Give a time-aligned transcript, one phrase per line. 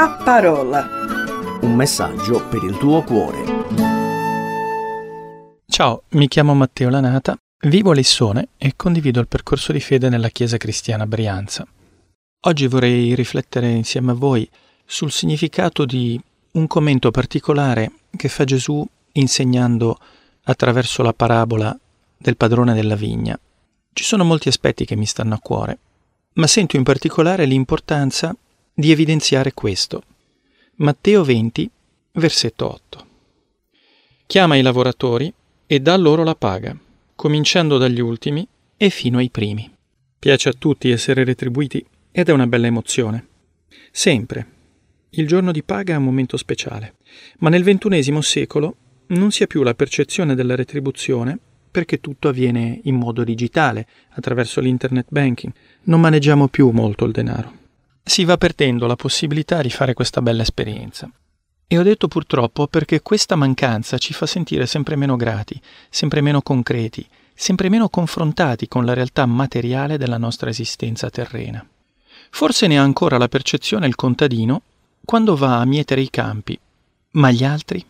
[0.00, 0.88] La parola.
[1.60, 3.44] Un messaggio per il tuo cuore.
[5.66, 10.30] Ciao, mi chiamo Matteo Lanata, vivo a Lissone e condivido il percorso di fede nella
[10.30, 11.66] Chiesa Cristiana Brianza.
[12.46, 14.48] Oggi vorrei riflettere insieme a voi
[14.86, 16.18] sul significato di
[16.52, 18.82] un commento particolare che fa Gesù
[19.12, 19.98] insegnando
[20.44, 21.78] attraverso la parabola
[22.16, 23.38] del padrone della vigna.
[23.92, 25.78] Ci sono molti aspetti che mi stanno a cuore,
[26.36, 28.34] ma sento in particolare l'importanza
[28.80, 30.02] di evidenziare questo.
[30.76, 31.70] Matteo 20,
[32.12, 33.06] versetto 8.
[34.26, 35.32] Chiama i lavoratori
[35.66, 36.76] e dà loro la paga,
[37.14, 39.70] cominciando dagli ultimi e fino ai primi.
[40.18, 43.26] Piace a tutti essere retribuiti ed è una bella emozione.
[43.92, 44.46] Sempre.
[45.10, 46.94] Il giorno di paga è un momento speciale,
[47.40, 48.76] ma nel ventunesimo secolo
[49.08, 51.38] non si ha più la percezione della retribuzione
[51.70, 55.52] perché tutto avviene in modo digitale, attraverso l'internet banking.
[55.82, 57.59] Non maneggiamo più molto il denaro.
[58.02, 61.10] Si va perdendo la possibilità di fare questa bella esperienza.
[61.66, 66.42] E ho detto purtroppo perché questa mancanza ci fa sentire sempre meno grati, sempre meno
[66.42, 71.64] concreti, sempre meno confrontati con la realtà materiale della nostra esistenza terrena.
[72.30, 74.62] Forse ne ha ancora la percezione il contadino
[75.04, 76.58] quando va a mietere i campi,
[77.12, 77.84] ma gli altri?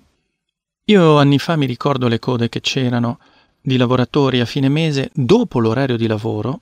[0.84, 3.18] Io anni fa mi ricordo le code che c'erano
[3.60, 6.60] di lavoratori a fine mese, dopo l'orario di lavoro,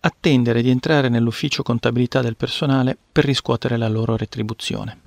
[0.00, 4.98] attendere di entrare nell'ufficio contabilità del personale per riscuotere la loro retribuzione.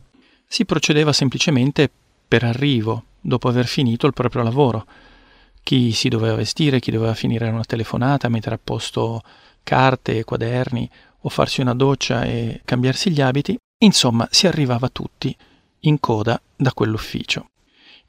[0.47, 1.89] Si procedeva semplicemente
[2.27, 4.85] per arrivo, dopo aver finito il proprio lavoro.
[5.63, 9.21] Chi si doveva vestire, chi doveva finire una telefonata, mettere a posto
[9.63, 10.89] carte quaderni,
[11.25, 15.35] o farsi una doccia e cambiarsi gli abiti, insomma si arrivava tutti
[15.81, 17.47] in coda da quell'ufficio.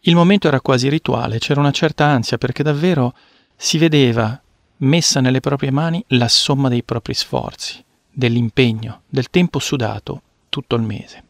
[0.00, 3.14] Il momento era quasi rituale, c'era una certa ansia perché davvero
[3.56, 4.40] si vedeva
[4.78, 10.82] messa nelle proprie mani la somma dei propri sforzi, dell'impegno, del tempo sudato tutto il
[10.82, 11.22] mese.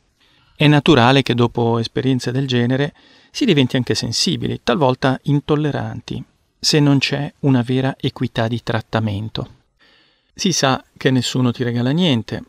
[0.56, 2.95] È naturale che dopo esperienze del genere
[3.31, 6.23] si diventi anche sensibili, talvolta intolleranti,
[6.59, 9.48] se non c'è una vera equità di trattamento.
[10.35, 12.42] Si sa che nessuno ti regala niente,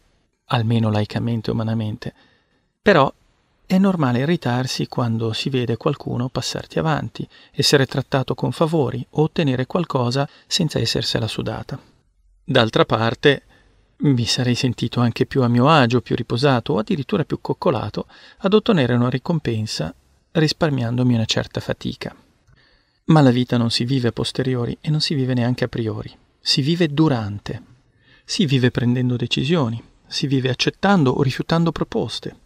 [0.45, 2.13] almeno laicamente o umanamente,
[2.81, 3.11] però
[3.67, 9.65] è normale irritarsi quando si vede qualcuno passarti avanti, essere trattato con favori o ottenere
[9.65, 11.79] qualcosa senza essersela sudata.
[12.43, 13.43] D'altra parte,
[13.97, 18.05] mi sarei sentito anche più a mio agio, più riposato o addirittura più coccolato
[18.37, 19.93] ad ottenere una ricompensa
[20.31, 22.15] risparmiandomi una certa fatica.
[23.05, 26.15] Ma la vita non si vive a posteriori e non si vive neanche a priori,
[26.39, 27.61] si vive durante.
[28.25, 32.43] Si vive prendendo decisioni, si vive accettando o rifiutando proposte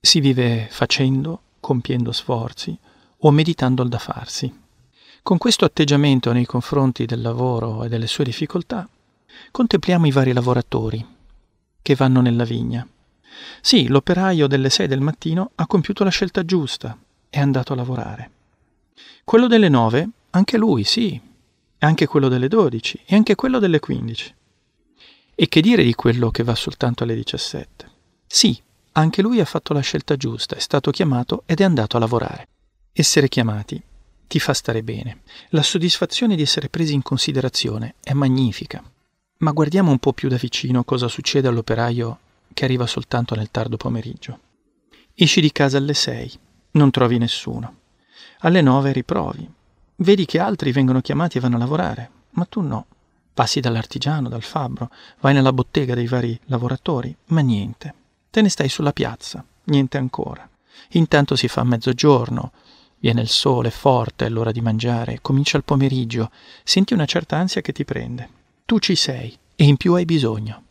[0.00, 2.76] si vive facendo, compiendo sforzi
[3.18, 4.52] o meditando il da farsi.
[5.22, 8.88] Con questo atteggiamento nei confronti del lavoro e delle sue difficoltà,
[9.50, 11.06] contempliamo i vari lavoratori
[11.82, 12.86] che vanno nella vigna.
[13.60, 18.30] Sì, l'operaio delle sei del mattino ha compiuto la scelta giusta, è andato a lavorare.
[19.22, 21.20] Quello delle nove, anche lui, sì,
[21.78, 24.34] anche quello delle dodici e anche quello delle quindici.
[25.34, 27.90] E che dire di quello che va soltanto alle diciassette?
[28.26, 28.60] Sì,
[28.92, 32.48] anche lui ha fatto la scelta giusta, è stato chiamato ed è andato a lavorare.
[32.92, 33.80] Essere chiamati
[34.26, 35.22] ti fa stare bene.
[35.50, 38.82] La soddisfazione di essere presi in considerazione è magnifica.
[39.38, 42.18] Ma guardiamo un po' più da vicino cosa succede all'operaio
[42.52, 44.38] che arriva soltanto nel tardo pomeriggio.
[45.14, 46.32] Esci di casa alle sei,
[46.72, 47.76] non trovi nessuno.
[48.40, 49.48] Alle nove riprovi.
[49.96, 52.86] Vedi che altri vengono chiamati e vanno a lavorare, ma tu no.
[53.34, 54.90] Passi dall'artigiano, dal fabbro,
[55.20, 57.94] vai nella bottega dei vari lavoratori, ma niente.
[58.30, 60.48] Te ne stai sulla piazza, niente ancora.
[60.90, 62.52] Intanto si fa mezzogiorno,
[63.00, 66.30] viene il sole forte, è l'ora di mangiare, comincia il pomeriggio,
[66.62, 68.28] senti una certa ansia che ti prende.
[68.64, 70.62] Tu ci sei e in più hai bisogno.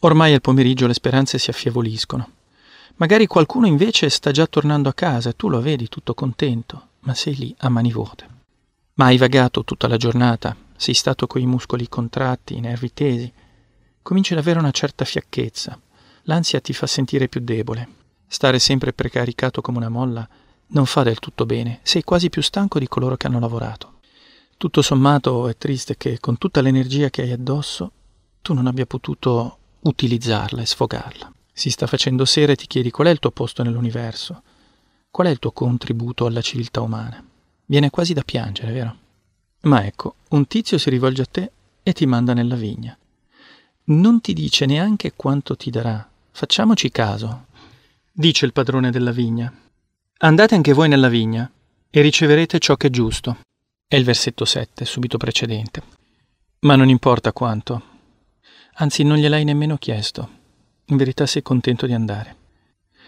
[0.00, 2.30] Ormai al pomeriggio le speranze si affievoliscono.
[2.96, 7.14] Magari qualcuno invece sta già tornando a casa e tu lo vedi tutto contento, ma
[7.14, 8.28] sei lì a mani vuote.
[8.94, 13.32] Ma hai vagato tutta la giornata, sei stato coi muscoli contratti, i nervi tesi,
[14.00, 15.76] cominci ad avere una certa fiacchezza
[16.30, 17.88] L'ansia ti fa sentire più debole.
[18.28, 20.28] Stare sempre precaricato come una molla
[20.68, 23.94] non fa del tutto bene, sei quasi più stanco di coloro che hanno lavorato.
[24.56, 27.90] Tutto sommato è triste che con tutta l'energia che hai addosso
[28.42, 31.32] tu non abbia potuto utilizzarla e sfogarla.
[31.52, 34.42] Si sta facendo sera e ti chiedi qual è il tuo posto nell'universo,
[35.10, 37.20] qual è il tuo contributo alla civiltà umana.
[37.66, 38.96] Viene quasi da piangere, vero?
[39.62, 41.50] Ma ecco, un tizio si rivolge a te
[41.82, 42.96] e ti manda nella vigna.
[43.82, 47.46] Non ti dice neanche quanto ti darà, Facciamoci caso,
[48.12, 49.52] dice il padrone della vigna.
[50.18, 51.50] Andate anche voi nella vigna
[51.90, 53.38] e riceverete ciò che è giusto.
[53.86, 55.82] È il versetto 7, subito precedente.
[56.60, 57.82] Ma non importa quanto.
[58.74, 60.38] Anzi, non gliel'hai nemmeno chiesto.
[60.86, 62.36] In verità sei contento di andare.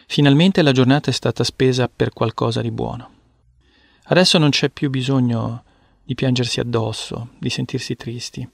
[0.06, 3.10] Finalmente la giornata è stata spesa per qualcosa di buono.
[4.04, 5.64] Adesso non c'è più bisogno
[6.02, 8.46] di piangersi addosso, di sentirsi tristi.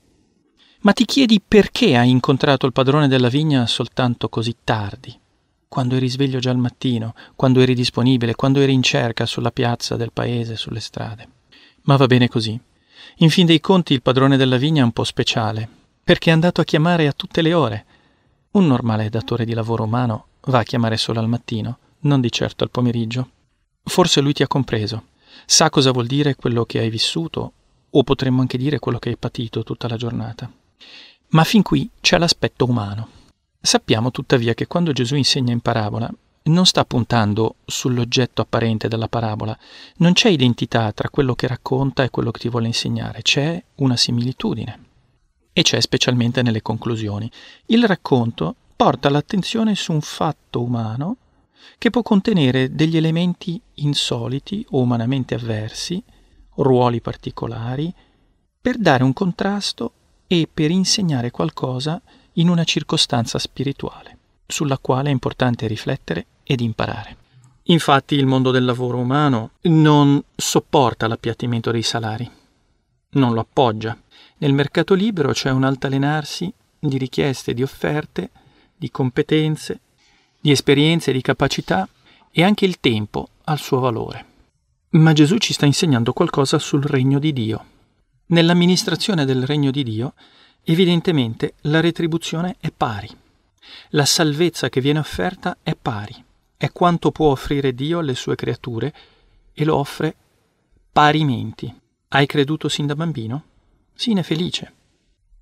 [0.81, 5.19] Ma ti chiedi perché hai incontrato il padrone della vigna soltanto così tardi,
[5.67, 9.97] quando eri sveglio già al mattino, quando eri disponibile, quando eri in cerca sulla piazza
[9.97, 11.29] del paese, sulle strade.
[11.83, 12.59] Ma va bene così.
[13.17, 15.69] In fin dei conti il padrone della vigna è un po' speciale,
[16.05, 17.85] perché è andato a chiamare a tutte le ore.
[18.53, 22.63] Un normale datore di lavoro umano va a chiamare solo al mattino, non di certo
[22.63, 23.31] al pomeriggio.
[23.83, 25.07] Forse lui ti ha compreso,
[25.45, 27.53] sa cosa vuol dire quello che hai vissuto,
[27.91, 30.49] o potremmo anche dire quello che hai patito tutta la giornata.
[31.29, 33.09] Ma fin qui c'è l'aspetto umano.
[33.61, 36.11] Sappiamo tuttavia che quando Gesù insegna in parabola
[36.45, 39.57] non sta puntando sull'oggetto apparente della parabola,
[39.97, 43.97] non c'è identità tra quello che racconta e quello che ti vuole insegnare, c'è una
[43.97, 44.85] similitudine.
[45.53, 47.31] E c'è specialmente nelle conclusioni.
[47.67, 51.17] Il racconto porta l'attenzione su un fatto umano
[51.77, 56.03] che può contenere degli elementi insoliti o umanamente avversi,
[56.55, 57.93] ruoli particolari,
[58.61, 59.93] per dare un contrasto
[60.29, 62.01] e per insegnare qualcosa
[62.35, 64.17] in una circostanza spirituale,
[64.47, 67.17] sulla quale è importante riflettere ed imparare.
[67.65, 72.31] Infatti il mondo del lavoro umano non sopporta l'appiattimento dei salari,
[73.11, 73.99] non lo appoggia.
[74.39, 78.31] Nel mercato libero c'è un altalenarsi di richieste, di offerte,
[78.77, 79.81] di competenze,
[80.41, 81.89] di esperienze, di capacità
[82.31, 84.27] e anche il tempo ha il suo valore.
[84.91, 87.65] Ma Gesù ci sta insegnando qualcosa sul regno di Dio.
[88.31, 90.15] Nell'amministrazione del regno di Dio,
[90.65, 93.09] evidentemente la retribuzione è pari.
[93.91, 96.25] La salvezza che viene offerta è pari
[96.59, 98.93] è quanto può offrire Dio alle sue creature
[99.53, 100.15] e lo offre
[100.93, 101.73] parimenti.
[102.09, 103.45] Hai creduto sin da bambino?
[103.95, 104.75] Sine felice.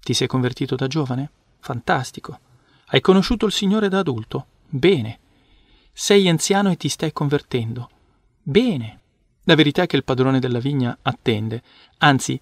[0.01, 1.31] Ti sei convertito da giovane?
[1.59, 2.39] Fantastico.
[2.87, 4.47] Hai conosciuto il Signore da adulto?
[4.69, 5.19] Bene.
[5.93, 7.91] Sei anziano e ti stai convertendo?
[8.43, 9.01] Bene.
[9.45, 11.63] La verità è che il padrone della vigna attende,
[11.99, 12.39] anzi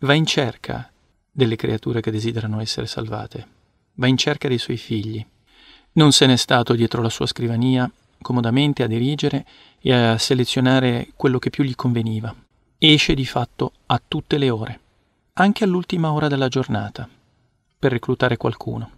[0.00, 0.90] va in cerca
[1.30, 3.46] delle creature che desiderano essere salvate,
[3.94, 5.24] va in cerca dei suoi figli.
[5.92, 7.90] Non se n'è stato dietro la sua scrivania
[8.20, 9.46] comodamente a dirigere
[9.80, 12.34] e a selezionare quello che più gli conveniva.
[12.78, 14.80] Esce di fatto a tutte le ore,
[15.34, 17.08] anche all'ultima ora della giornata,
[17.78, 18.90] per reclutare qualcuno.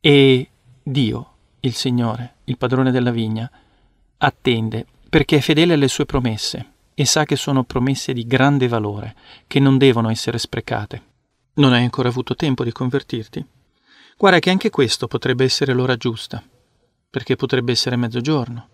[0.00, 0.48] E
[0.82, 3.50] Dio, il Signore, il padrone della vigna,
[4.18, 9.14] attende perché è fedele alle sue promesse e sa che sono promesse di grande valore,
[9.46, 11.02] che non devono essere sprecate.
[11.54, 13.46] Non hai ancora avuto tempo di convertirti?
[14.16, 16.42] Guarda che anche questo potrebbe essere l'ora giusta
[17.08, 18.68] perché potrebbe essere mezzogiorno,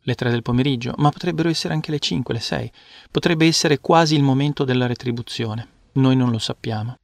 [0.00, 2.72] le tre del pomeriggio, ma potrebbero essere anche le cinque, le sei.
[3.10, 5.68] Potrebbe essere quasi il momento della retribuzione.
[5.92, 6.96] Noi non lo sappiamo.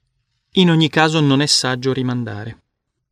[0.53, 2.63] In ogni caso non è saggio rimandare.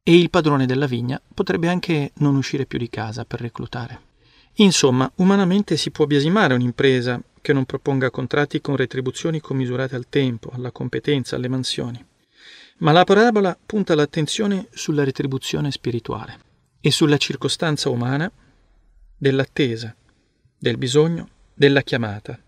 [0.03, 4.01] E il padrone della vigna potrebbe anche non uscire più di casa per reclutare.
[4.55, 10.51] Insomma, umanamente si può biasimare un'impresa che non proponga contratti con retribuzioni commisurate al tempo,
[10.55, 12.03] alla competenza, alle mansioni.
[12.79, 16.39] Ma la parabola punta l'attenzione sulla retribuzione spirituale
[16.81, 18.31] e sulla circostanza umana
[19.19, 19.95] dell'attesa,
[20.57, 22.39] del bisogno, della chiamata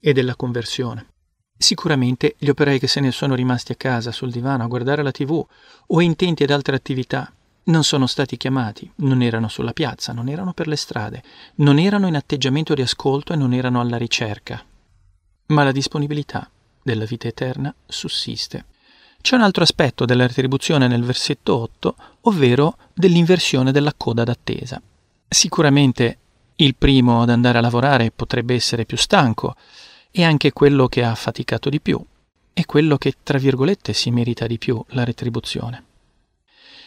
[0.00, 1.08] e della conversione.
[1.56, 5.12] Sicuramente gli operai che se ne sono rimasti a casa sul divano a guardare la
[5.12, 5.44] tv
[5.86, 7.32] o intenti ad altre attività
[7.64, 11.22] non sono stati chiamati, non erano sulla piazza, non erano per le strade,
[11.56, 14.62] non erano in atteggiamento di ascolto e non erano alla ricerca.
[15.46, 16.48] Ma la disponibilità
[16.82, 18.66] della vita eterna sussiste
[19.24, 24.82] c'è un altro aspetto della retribuzione nel versetto 8, ovvero dell'inversione della coda d'attesa.
[25.26, 26.18] Sicuramente
[26.56, 29.56] il primo ad andare a lavorare potrebbe essere più stanco
[30.10, 31.98] e anche quello che ha faticato di più,
[32.52, 35.93] e quello che, tra virgolette, si merita di più la retribuzione.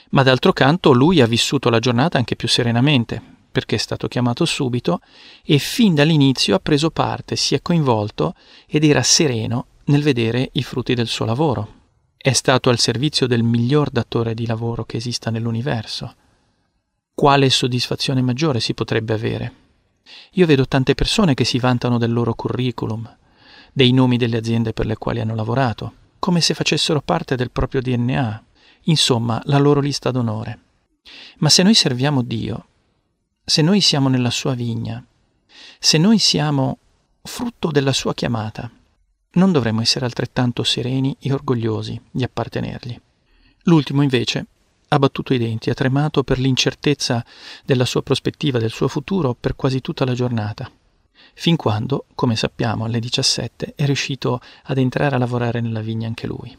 [0.09, 3.21] Ma d'altro canto lui ha vissuto la giornata anche più serenamente,
[3.51, 5.01] perché è stato chiamato subito
[5.43, 8.35] e fin dall'inizio ha preso parte, si è coinvolto
[8.67, 11.75] ed era sereno nel vedere i frutti del suo lavoro
[12.27, 16.13] è stato al servizio del miglior datore di lavoro che esista nell'universo.
[17.13, 19.53] Quale soddisfazione maggiore si potrebbe avere?
[20.31, 23.09] Io vedo tante persone che si vantano del loro curriculum,
[23.71, 27.81] dei nomi delle aziende per le quali hanno lavorato, come se facessero parte del proprio
[27.81, 28.43] DNA,
[28.87, 30.59] insomma la loro lista d'onore.
[31.37, 32.67] Ma se noi serviamo Dio,
[33.43, 35.03] se noi siamo nella sua vigna,
[35.79, 36.79] se noi siamo
[37.21, 38.69] frutto della sua chiamata,
[39.33, 42.99] non dovremmo essere altrettanto sereni e orgogliosi di appartenergli.
[43.63, 44.45] L'ultimo, invece,
[44.89, 47.23] ha battuto i denti, ha tremato per l'incertezza
[47.63, 50.69] della sua prospettiva, del suo futuro per quasi tutta la giornata,
[51.33, 56.27] fin quando, come sappiamo, alle 17 è riuscito ad entrare a lavorare nella vigna anche
[56.27, 56.57] lui.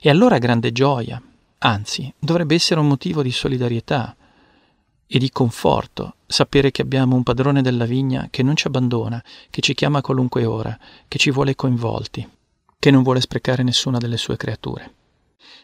[0.00, 1.20] E allora grande gioia,
[1.60, 4.14] anzi, dovrebbe essere un motivo di solidarietà.
[5.12, 9.60] e di conforto sapere che abbiamo un padrone della vigna che non ci abbandona, che
[9.60, 12.24] ci chiama a qualunque ora, che ci vuole coinvolti,
[12.78, 14.94] che non vuole sprecare nessuna delle sue creature.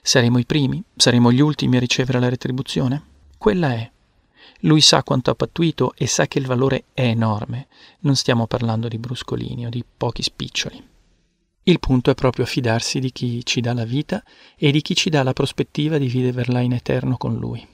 [0.02, 0.82] Saremo i primi?
[0.96, 3.02] Saremo gli ultimi a ricevere la retribuzione?
[3.38, 3.88] Quella è.
[4.60, 7.68] Lui sa quanto ha pattuito e sa che il valore è enorme.
[8.00, 10.82] Non stiamo parlando di bruscolini o di pochi spiccioli.
[11.68, 14.22] Il punto è proprio fidarsi di chi ci dà la vita
[14.56, 17.66] e di chi ci dà la prospettiva di viverla in eterno con lui.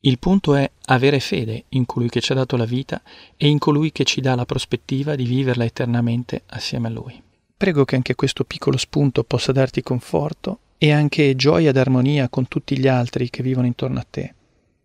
[0.00, 3.02] Il punto è avere fede in colui che ci ha dato la vita
[3.36, 7.22] e in colui che ci dà la prospettiva di viverla eternamente assieme a lui.
[7.54, 12.48] Prego che anche questo piccolo spunto possa darti conforto e anche gioia ed armonia con
[12.48, 14.32] tutti gli altri che vivono intorno a te.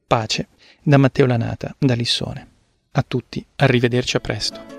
[0.06, 0.50] Pace
[0.84, 2.48] da Matteo Lanata, da Lissone.
[2.92, 4.79] A tutti, arrivederci a presto.